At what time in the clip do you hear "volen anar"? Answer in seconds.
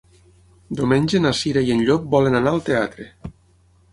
2.15-2.57